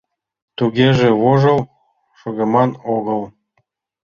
[0.57, 1.59] Тугеже, вожыл
[2.19, 3.21] шогыман огыл!